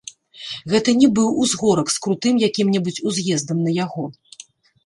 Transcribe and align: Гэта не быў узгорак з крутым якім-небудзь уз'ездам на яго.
Гэта 0.71 0.89
не 1.01 1.09
быў 1.19 1.27
узгорак 1.43 1.87
з 1.97 2.03
крутым 2.05 2.35
якім-небудзь 2.47 3.01
уз'ездам 3.11 3.57
на 3.67 3.71
яго. 3.85 4.03